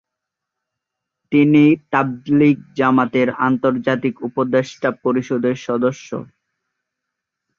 [1.31, 6.09] তিনি তাবলীগ জামাতের আন্তর্জাতিক উপদেষ্টা পরিষদের সদস্য।